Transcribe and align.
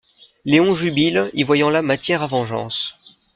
Léon 0.45 0.73
jubile 0.73 1.29
y 1.35 1.43
voyant 1.43 1.69
là 1.69 1.83
matière 1.83 2.23
à 2.23 2.25
vengeance... 2.25 2.97